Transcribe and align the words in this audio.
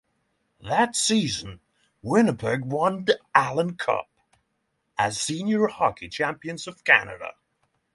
That 0.61 0.95
season 0.95 1.59
Winnipeg 2.01 2.61
won 2.63 3.05
the 3.05 3.19
Allan 3.35 3.75
Cup 3.75 4.09
as 4.97 5.21
senior 5.21 5.67
hockey 5.67 6.09
champions 6.09 6.65
of 6.65 6.83
Canada. 6.83 7.33